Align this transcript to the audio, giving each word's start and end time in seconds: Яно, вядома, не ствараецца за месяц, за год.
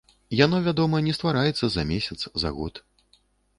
Яно, 0.37 0.57
вядома, 0.67 1.01
не 1.09 1.13
ствараецца 1.19 1.65
за 1.75 1.83
месяц, 1.93 2.19
за 2.47 2.55
год. 2.59 2.85